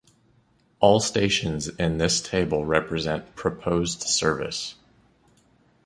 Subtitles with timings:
[0.79, 4.73] All stations in this table represent proposed service.